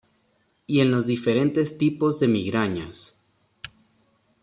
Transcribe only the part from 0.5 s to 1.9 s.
Y en los diferentes